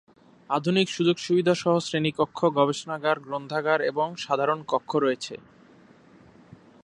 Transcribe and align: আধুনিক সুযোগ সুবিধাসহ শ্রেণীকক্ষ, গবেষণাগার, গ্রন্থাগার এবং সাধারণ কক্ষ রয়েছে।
আধুনিক 0.49 0.87
সুযোগ 0.89 1.17
সুবিধাসহ 1.17 1.73
শ্রেণীকক্ষ, 1.79 2.39
গবেষণাগার, 2.57 3.17
গ্রন্থাগার 3.19 3.79
এবং 3.81 4.07
সাধারণ 4.17 4.59
কক্ষ 4.67 4.91
রয়েছে। 4.95 5.35